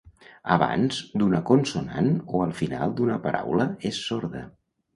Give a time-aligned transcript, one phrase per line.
[0.53, 2.09] Abans d'una consonant
[2.39, 4.47] o al final d'una paraula és sorda.